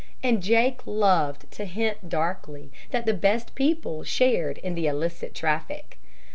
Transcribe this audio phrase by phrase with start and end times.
[0.23, 5.99] And Jake loved to hint darkly that the best people shared in the illicit traffic.